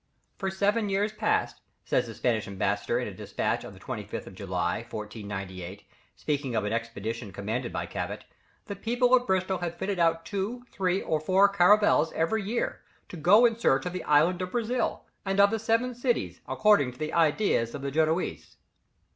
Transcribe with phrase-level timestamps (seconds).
[0.35, 4.33] "For seven years past," says the Spanish Ambassador in a despatch of the 25th of
[4.33, 5.83] July, 1498,
[6.15, 8.23] speaking of an expedition commanded by Cabot,
[8.65, 13.15] "the people of Bristol have fitted out two, three, or four caravels every year, to
[13.15, 16.97] go in search of the Island of Brazil, and of the Seven Cities, according to
[16.97, 18.57] the ideas of the Genoese."